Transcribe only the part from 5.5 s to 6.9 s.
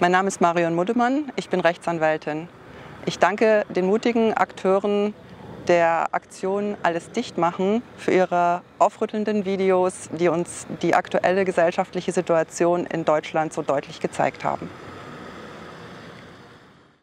der Aktion